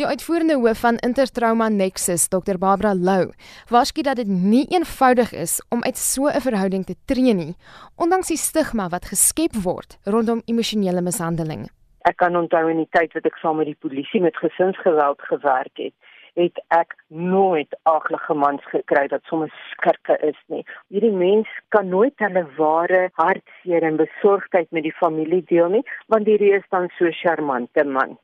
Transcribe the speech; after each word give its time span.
Die 0.00 0.06
uitvoerende 0.06 0.54
hoof 0.58 0.80
van 0.82 0.96
Intertrauma 1.06 1.68
Nexus, 1.70 2.24
Dr 2.28 2.56
Barbara 2.58 2.94
Lou, 3.08 3.28
waarsku 3.70 4.02
dat 4.02 4.18
dit 4.18 4.26
nie 4.26 4.64
eenvoudig 4.74 5.30
is 5.32 5.52
om 5.70 5.84
uit 5.84 5.96
so 5.96 6.26
'n 6.26 6.42
verhouding 6.46 6.84
te 6.86 6.96
tree 7.04 7.34
nie, 7.34 7.54
ondanks 7.96 8.32
die 8.32 8.36
stigma 8.36 8.88
wat 8.88 9.04
geskep 9.12 9.54
word 9.66 9.94
rondom 10.14 10.42
emosionele 10.46 11.00
mishandeling. 11.00 11.70
Ek 12.10 12.16
kan 12.16 12.36
onthou 12.36 12.70
in 12.70 12.82
die 12.82 12.90
tyd 12.90 13.14
wat 13.14 13.24
ek 13.24 13.38
saam 13.38 13.56
met 13.56 13.66
die 13.66 13.82
polisie 13.86 14.20
met 14.20 14.36
gesinsgeweld 14.36 15.20
gewerk 15.30 15.76
het, 15.78 15.94
het 16.34 16.58
ek 16.68 16.98
nooit 17.06 17.70
aaglige 17.82 18.34
mans 18.34 18.64
gekry 18.74 19.06
wat 19.14 19.22
sommer 19.30 19.54
skurke 19.70 20.18
is 20.26 20.40
nie. 20.48 20.64
Hierdie 20.88 21.14
mens 21.14 21.46
kan 21.68 21.88
nooit 21.88 22.18
hulle 22.18 22.46
ware 22.56 23.10
hartseer 23.12 23.82
en 23.82 23.96
besorgdheid 23.96 24.70
met 24.72 24.82
die 24.82 24.98
familie 24.98 25.44
deel 25.46 25.68
nie, 25.68 25.84
want 26.08 26.26
hierdie 26.26 26.54
is 26.54 26.66
dan 26.70 26.90
so 26.98 27.06
charmante 27.22 27.84
man. 27.84 28.18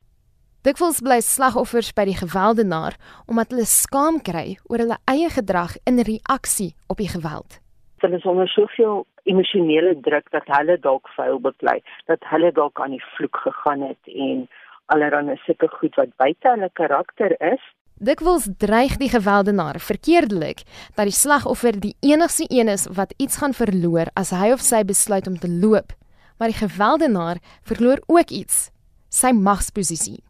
Dikwels 0.60 0.98
bly 1.00 1.22
slagoffers 1.24 1.88
by 1.96 2.04
die 2.04 2.18
gewelddenaar 2.18 2.98
omdat 3.32 3.54
hulle 3.54 3.64
skaam 3.64 4.18
kry 4.20 4.58
oor 4.68 4.82
hulle 4.82 4.98
eie 5.08 5.30
gedrag 5.32 5.78
in 5.88 6.02
reaksie 6.04 6.74
op 6.92 7.00
die 7.00 7.08
geweld. 7.08 7.56
Hulle 8.04 8.18
is 8.20 8.26
onder 8.28 8.48
soveel 8.52 9.06
emosionele 9.24 9.94
druk 10.04 10.28
dat 10.36 10.44
hulle 10.52 10.76
dalk 10.84 11.08
vuil 11.16 11.40
beklei, 11.40 11.78
dat 12.12 12.20
hulle 12.28 12.52
dalk 12.52 12.76
aan 12.76 12.92
die 12.92 13.00
vloek 13.16 13.40
gegaan 13.46 13.88
het 13.88 14.12
en 14.12 14.44
allerlei 14.92 15.40
sulke 15.46 15.72
goed 15.80 15.96
wat 15.96 16.12
buite 16.20 16.52
hulle 16.52 16.68
karakter 16.76 17.38
is. 17.40 17.64
Dikwels 17.96 18.52
dreig 18.60 19.00
die 19.00 19.12
gewelddenaar 19.16 19.80
verkeerdelik 19.80 20.66
dat 20.92 21.08
die 21.08 21.16
slagoffer 21.16 21.80
die 21.80 21.96
enigste 22.04 22.44
een 22.52 22.68
is 22.68 22.84
wat 23.00 23.16
iets 23.16 23.40
gaan 23.40 23.56
verloor 23.56 24.12
as 24.12 24.36
hy 24.36 24.52
of 24.52 24.60
sy 24.60 24.84
besluit 24.84 25.24
om 25.24 25.40
te 25.40 25.48
loop. 25.48 25.96
Maar 26.36 26.52
die 26.52 26.60
gewelddenaar 26.60 27.40
verloor 27.64 28.04
ook 28.12 28.28
iets, 28.28 28.68
sy 29.08 29.32
magsposisie. 29.32 30.20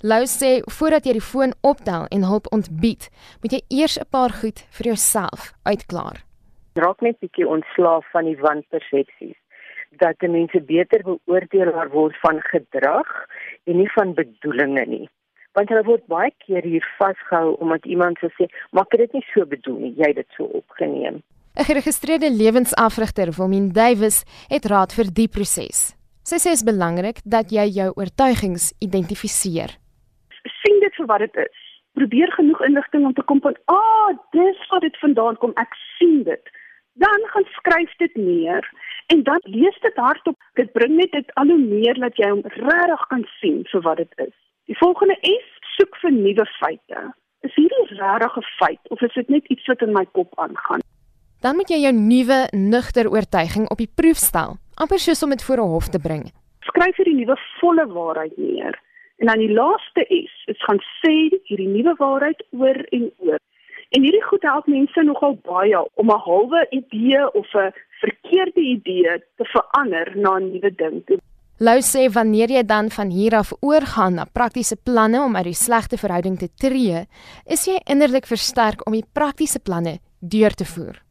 Lou 0.00 0.26
sê 0.30 0.60
voordat 0.70 1.08
jy 1.08 1.16
die 1.16 1.24
foon 1.24 1.52
optel 1.66 2.04
en 2.14 2.22
hulp 2.22 2.46
ontbied, 2.54 3.08
moet 3.42 3.56
jy 3.56 3.62
eers 3.80 3.98
'n 3.98 4.06
paar 4.10 4.30
goed 4.30 4.62
vir 4.70 4.86
jouself 4.94 5.52
uitklaar. 5.66 6.22
Raak 6.74 7.00
net 7.02 7.18
bietjie 7.18 7.48
ontslaaf 7.48 8.06
van 8.12 8.24
die 8.24 8.38
wanpersepsies 8.38 9.34
dat 9.98 10.14
die 10.20 10.28
mense 10.28 10.60
beter 10.60 11.02
beoordeel 11.02 11.72
word 11.90 12.14
van 12.22 12.38
gedrag 12.40 13.08
en 13.66 13.76
nie 13.76 13.90
van 13.96 14.14
bedoelings 14.14 14.86
nie. 14.86 15.08
Want 15.54 15.68
hulle 15.68 15.82
word 15.82 16.06
baie 16.06 16.30
keer 16.46 16.62
hier 16.62 16.86
vasgehou 16.98 17.56
omdat 17.58 17.84
iemand 17.84 18.18
sê, 18.18 18.46
"Maar 18.70 18.84
ek 18.84 18.92
het 18.92 19.00
dit 19.00 19.12
nie 19.12 19.26
so 19.34 19.46
bedoel 19.46 19.78
nie, 19.78 19.94
jy 19.96 20.06
het 20.06 20.16
dit 20.16 20.30
so 20.36 20.44
opgeneem." 20.44 21.22
'n 21.56 21.64
Geregistreerde 21.64 22.30
lewensafrigter, 22.30 23.32
Wilmien 23.36 23.72
Duwys, 23.72 24.24
het 24.48 24.64
raad 24.64 24.92
vir 24.92 25.12
die 25.12 25.28
proses. 25.28 25.96
Sy 26.22 26.36
sê 26.36 26.42
dit 26.42 26.52
is 26.52 26.62
belangrik 26.62 27.20
dat 27.24 27.50
jy 27.50 27.66
jou 27.66 27.92
oortuigings 27.96 28.72
identifiseer 28.78 29.78
vir 30.98 31.08
wat 31.10 31.24
dit 31.24 31.36
is. 31.46 31.66
Probeer 31.98 32.32
genoeg 32.36 32.60
inligting 32.66 33.06
om 33.06 33.14
te 33.14 33.26
kom 33.30 33.40
van, 33.40 33.56
"Ah, 33.64 33.76
oh, 33.76 34.16
dis 34.30 34.68
waar 34.68 34.80
dit 34.80 34.98
vandaan 34.98 35.36
kom. 35.36 35.52
Ek 35.54 35.72
sien 35.98 36.22
dit." 36.22 36.44
Dan 36.92 37.20
gaan 37.32 37.46
skryf 37.58 37.92
dit 37.96 38.14
neer 38.14 38.64
en 39.06 39.22
dan 39.22 39.40
lees 39.42 39.78
dit 39.80 39.96
hardop. 39.96 40.36
Dit 40.54 40.72
bring 40.72 40.96
net 40.96 41.12
dit 41.12 41.34
al 41.34 41.46
hoe 41.46 41.58
meer 41.58 41.94
dat 41.94 42.16
jy 42.16 42.28
hom 42.30 42.42
regtig 42.42 43.06
kan 43.06 43.24
sien 43.40 43.62
vir 43.70 43.80
wat 43.80 43.96
dit 43.96 44.12
is. 44.16 44.34
Die 44.66 44.78
volgende 44.78 45.16
is 45.20 45.46
soek 45.76 45.96
vir 46.02 46.12
nuwe 46.12 46.46
feite. 46.58 47.14
Is 47.46 47.54
hierdie 47.54 47.86
regtig 48.00 48.36
'n 48.36 48.48
feit 48.58 48.82
of 48.90 49.02
is 49.02 49.14
dit 49.14 49.28
net 49.28 49.46
iets 49.46 49.66
wat 49.66 49.82
in 49.82 49.92
my 49.92 50.06
kop 50.12 50.38
aangaan? 50.38 50.80
Dan 51.40 51.56
moet 51.56 51.68
jy 51.68 51.78
jou 51.78 51.92
nuwe 51.92 52.48
nugter 52.50 53.10
oortuiging 53.10 53.70
op 53.70 53.78
die 53.78 53.92
proef 53.94 54.16
stel, 54.16 54.56
amper 54.74 54.98
soos 54.98 55.22
om 55.22 55.30
dit 55.30 55.44
voor 55.44 55.56
'n 55.56 55.70
hof 55.70 55.88
te 55.88 55.98
bring. 55.98 56.32
Skryf 56.60 56.96
hierdie 56.96 57.14
nuwe 57.14 57.36
volle 57.60 57.86
waarheid 57.86 58.36
neer 58.36 58.74
En 59.18 59.26
dan 59.26 59.38
die 59.38 59.52
laaste 59.52 60.04
is, 60.14 60.32
dit 60.46 60.58
gaan 60.62 60.78
sê 61.02 61.14
hierdie 61.50 61.68
nuwe 61.68 61.94
waarheid 61.98 62.42
oor 62.54 62.78
en 62.94 63.08
oor. 63.26 63.40
En 63.96 64.04
hierdie 64.04 64.22
goed 64.22 64.44
help 64.46 64.66
mense 64.70 65.02
nogal 65.02 65.34
baie 65.48 65.80
om 65.94 66.10
'n 66.10 66.22
halwe 66.26 66.66
idee 66.70 67.22
of 67.40 67.54
'n 67.54 67.72
verkeerde 68.02 68.60
idee 68.60 69.18
te 69.36 69.44
verander 69.54 70.12
na 70.16 70.36
'n 70.38 70.50
nuwe 70.52 70.70
ding. 70.74 71.02
Lou 71.58 71.80
sê 71.80 72.12
wanneer 72.12 72.50
jy 72.50 72.62
dan 72.62 72.90
van 72.90 73.10
hier 73.10 73.34
af 73.34 73.52
oorgaan 73.60 74.14
na 74.14 74.24
praktiese 74.32 74.76
planne 74.76 75.20
om 75.20 75.36
uit 75.36 75.44
die 75.44 75.62
slegte 75.66 75.96
verhouding 75.96 76.38
te 76.38 76.48
tree, 76.54 77.06
is 77.46 77.66
jy 77.66 77.80
innerlik 77.84 78.26
versterk 78.26 78.86
om 78.86 78.92
die 78.92 79.08
praktiese 79.12 79.58
planne 79.58 79.98
deur 80.20 80.54
te 80.54 80.64
voer. 80.64 81.02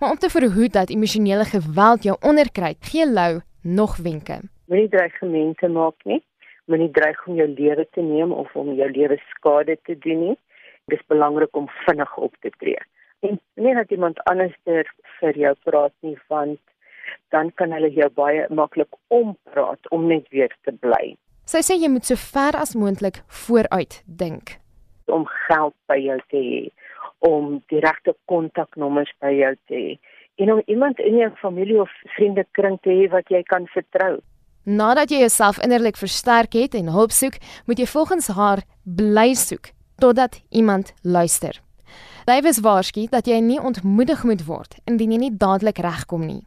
Maar 0.00 0.10
om 0.10 0.16
te 0.16 0.30
verhoed 0.30 0.72
dat 0.72 0.90
emosionele 0.90 1.44
geweld 1.44 2.02
jou 2.02 2.16
onderkry, 2.20 2.74
gee 2.80 3.06
Lou 3.06 3.40
nog 3.62 3.96
wenke. 3.96 4.40
Moenie 4.66 4.88
dreigemente 4.88 5.68
maak 5.68 6.04
nie 6.04 6.22
moenie 6.72 6.90
dreig 6.96 7.20
om 7.28 7.36
jou 7.36 7.48
lewe 7.52 7.84
te 7.96 8.02
neem 8.04 8.32
of 8.32 8.50
om 8.58 8.72
jou 8.78 8.88
lewe 8.90 9.18
skade 9.30 9.76
te 9.88 9.96
doen 10.06 10.26
nie. 10.26 10.36
Dit 10.90 10.98
is 10.98 11.08
belangrik 11.12 11.56
om 11.56 11.68
vinnig 11.84 12.16
op 12.18 12.34
te 12.40 12.50
tree. 12.58 12.80
En 13.22 13.38
nie 13.60 13.74
dat 13.78 13.92
iemand 13.94 14.18
anders 14.30 14.56
vir 14.66 15.38
jou 15.38 15.52
praat 15.68 15.94
nie, 16.00 16.16
want 16.32 16.60
dan 17.34 17.52
kan 17.60 17.74
hulle 17.76 17.90
jou 17.92 18.08
baie 18.16 18.46
maklik 18.50 18.90
ompraat 19.14 19.90
om 19.94 20.08
net 20.08 20.26
weer 20.34 20.50
te 20.66 20.74
bly. 20.84 21.14
Sy 21.46 21.62
sê 21.66 21.76
jy 21.76 21.90
moet 21.92 22.08
so 22.08 22.18
ver 22.18 22.56
as 22.58 22.74
moontlik 22.78 23.22
vooruit 23.44 24.00
dink 24.06 24.56
om 25.12 25.26
geld 25.26 25.74
by 25.90 25.98
jou 26.00 26.18
te 26.32 26.40
hê, 26.40 26.60
om 27.26 27.58
die 27.70 27.80
regte 27.84 28.14
kontaknommers 28.30 29.10
by 29.22 29.32
jou 29.34 29.52
te 29.68 29.78
hê 29.78 29.96
en 30.42 30.52
om 30.54 30.62
iemand 30.72 30.98
in 31.04 31.18
jou 31.20 31.28
familie 31.42 31.80
of 31.82 31.90
vriende 32.16 32.44
kring 32.56 32.78
te 32.82 32.90
hê 32.90 33.08
wat 33.12 33.28
jy 33.30 33.42
kan 33.46 33.66
vertrou. 33.74 34.16
Nadat 34.64 35.10
jy 35.10 35.18
jouself 35.18 35.58
innerlik 35.58 35.96
versterk 35.98 36.52
het 36.54 36.74
en 36.78 36.92
hulp 36.94 37.10
soek, 37.10 37.34
moet 37.66 37.80
jy 37.82 37.86
volgens 37.90 38.28
haar 38.30 38.62
bly 38.86 39.32
soek 39.34 39.72
totdat 39.98 40.38
iemand 40.50 40.92
luister. 41.02 41.58
Davies 42.26 42.60
waarsku 42.62 43.08
dat 43.10 43.26
jy 43.26 43.40
nie 43.42 43.58
ontmoedig 43.58 44.22
moet 44.22 44.44
word 44.46 44.78
indien 44.86 45.10
jy 45.10 45.18
nie 45.18 45.34
dadelik 45.34 45.82
regkom 45.82 46.22
nie. 46.26 46.42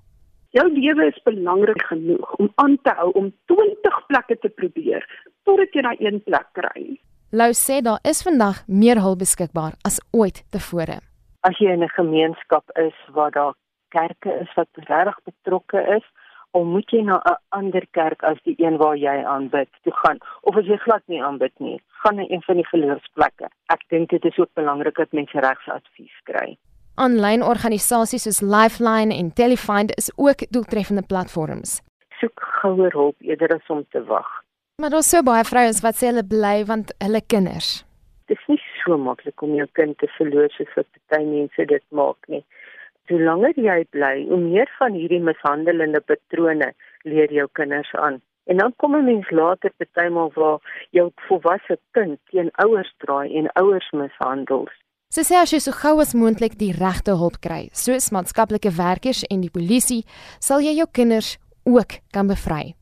Jou 0.56 0.64
lewe 0.72 1.10
is 1.12 1.20
belangrik 1.28 1.84
genoeg 1.90 2.32
om 2.40 2.48
aan 2.64 2.78
te 2.88 2.96
hou 2.96 3.12
om 3.20 3.34
20 3.52 4.00
plekke 4.08 4.40
te 4.40 4.50
probeer 4.50 5.04
totdat 5.44 5.76
jy 5.76 5.84
na 5.84 5.92
een 6.00 6.24
plek 6.24 6.48
kry. 6.56 6.96
Lou 7.36 7.52
sê 7.52 7.82
daar 7.84 8.00
is 8.08 8.24
vandag 8.24 8.64
meer 8.68 9.02
hulp 9.04 9.20
beskikbaar 9.20 9.76
as 9.84 10.00
ooit 10.16 10.46
tevore. 10.56 11.02
As 11.44 11.60
jy 11.60 11.76
in 11.76 11.84
'n 11.84 11.98
gemeenskap 12.00 12.64
is 12.80 12.96
waar 13.12 13.32
daar 13.32 13.56
kerke 13.90 14.32
is 14.40 14.52
wat 14.56 14.70
regtig 14.88 15.20
betrokke 15.26 15.84
is, 15.98 16.06
of 16.56 16.64
moet 16.66 16.92
jy 16.94 17.02
na 17.04 17.18
'n 17.32 17.38
ander 17.60 17.86
kerk 17.92 18.24
as 18.24 18.40
die 18.44 18.56
een 18.58 18.78
waar 18.78 18.98
jy 18.98 19.16
aanbid 19.34 19.70
toe 19.84 19.94
gaan. 20.04 20.20
Of 20.42 20.56
as 20.56 20.66
jy 20.66 20.78
glad 20.78 21.04
nie 21.08 21.24
aanbid 21.24 21.56
nie 21.60 21.80
gaan 22.02 22.16
na 22.16 22.26
een 22.30 22.42
van 22.42 22.56
die 22.56 22.68
geloofsplekke. 22.68 23.48
Ek 23.76 23.82
dink 23.90 24.10
dit 24.10 24.26
is 24.26 24.38
ook 24.38 24.54
belangrik 24.54 24.96
dat 24.96 25.12
mense 25.12 25.40
regsadvies 25.40 26.18
kry. 26.24 26.58
Aanlyn 26.96 27.44
organisasies 27.44 28.24
soos 28.24 28.42
Lifeline 28.42 29.16
en 29.16 29.34
Telefind 29.34 29.96
is 29.98 30.12
ook 30.16 30.40
doeltreffende 30.50 31.02
platforms. 31.02 31.82
Soek 32.20 32.40
gouer 32.62 32.92
hulp 32.92 33.16
eerder 33.20 33.56
as 33.56 33.68
om 33.68 33.86
te 33.90 34.04
wag. 34.04 34.30
Maar 34.82 34.90
daar's 34.90 35.10
so 35.10 35.24
baie 35.24 35.44
vrouens 35.44 35.82
wat 35.82 35.96
sê 35.96 36.06
hulle 36.12 36.24
bly 36.24 36.66
want 36.66 36.94
hulle 36.98 37.22
kinders. 37.28 37.84
Dit 38.26 38.38
is 38.38 38.48
nie 38.48 38.62
so 38.84 38.98
maklik 38.98 39.42
om 39.42 39.56
jou 39.56 39.68
kind 39.72 39.98
te 39.98 40.08
verloor 40.18 40.50
soos 40.50 40.74
wat 40.76 40.88
baie 41.08 41.26
mense 41.26 41.66
dit 41.66 41.84
maak 41.90 42.28
nie 42.28 42.46
hoe 43.10 43.22
langer 43.22 43.54
jy 43.56 43.84
bly, 43.90 44.26
hoe 44.30 44.40
meer 44.42 44.70
van 44.80 44.94
hierdie 44.94 45.22
mishandelende 45.22 46.02
patrone 46.02 46.72
leer 47.04 47.34
jou 47.34 47.48
kinders 47.54 47.92
aan. 47.94 48.22
En 48.46 48.58
dan 48.58 48.74
kom 48.78 48.96
'n 48.96 49.06
mens 49.06 49.30
later 49.30 49.72
bytelmal 49.78 50.32
waar 50.34 50.60
jou 50.92 51.12
volwasse 51.28 51.78
kind 51.92 52.20
teen 52.30 52.50
ouers 52.54 52.94
draai 52.98 53.36
en 53.38 53.50
ouers 53.54 53.92
mishandel. 53.92 54.68
Sy 55.10 55.22
sê 55.22 55.36
as 55.40 55.52
jy 55.52 55.60
so 55.60 55.72
gou 55.72 56.00
as 56.02 56.14
moontlik 56.14 56.58
die 56.58 56.74
regte 56.74 57.12
hulp 57.12 57.38
kry, 57.42 57.70
soos 57.72 58.12
maatskaplike 58.12 58.72
werkers 58.78 59.24
en 59.30 59.42
die 59.42 59.54
polisie, 59.58 60.04
sal 60.40 60.60
jy 60.60 60.74
jou 60.76 60.88
kinders 60.92 61.38
ook 61.64 61.92
kan 62.12 62.28
bevry. 62.28 62.76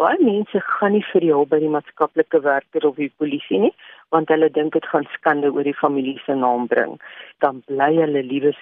Baie 0.00 0.16
mense 0.24 0.60
gaan 0.64 0.92
nie 0.92 1.04
vir 1.12 1.20
die 1.20 1.32
hulp 1.32 1.50
by 1.50 1.58
die 1.60 1.68
maatskaplike 1.68 2.40
werker 2.40 2.86
of 2.88 2.96
die 2.96 3.10
polisie 3.20 3.58
nie, 3.58 3.72
want 4.14 4.30
hulle 4.32 4.48
dink 4.50 4.72
dit 4.72 4.86
gaan 4.92 5.04
skande 5.16 5.50
oor 5.52 5.66
die 5.66 5.76
familie 5.76 6.16
se 6.24 6.32
naam 6.32 6.68
bring. 6.70 6.96
Dan 7.44 7.60
bly 7.66 7.90
hulle 7.98 8.22
liewer 8.22 8.56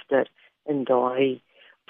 in 0.68 0.84
daai 0.84 1.40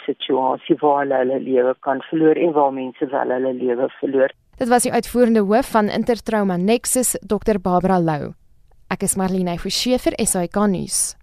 situasie 0.06 0.76
waar 0.80 1.02
hulle 1.02 1.19
hulle 1.22 1.40
lewe 1.44 1.75
kan 1.86 2.02
verloor 2.10 2.38
en 2.38 2.52
waar 2.56 2.72
mense 2.72 3.10
wel 3.12 3.34
hulle 3.36 3.52
lewe 3.54 3.88
verloor. 4.00 4.34
Dit 4.58 4.69
was 4.69 4.82
die 4.86 4.92
uitvoerende 4.92 5.44
hoof 5.46 5.70
van 5.70 5.88
Intertrauma 5.88 6.56
Nexus, 6.56 7.14
Dr 7.22 7.60
Barbara 7.62 8.00
Lou. 8.00 8.32
Ek 8.90 9.04
is 9.04 9.16
Marlene 9.20 9.58
Forsie 9.58 9.98
vir 10.00 10.16
SAK 10.25 10.56
nuus. 10.72 11.17